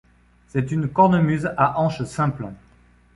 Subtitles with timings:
[0.47, 2.51] C'est une cornemuse à anches simples.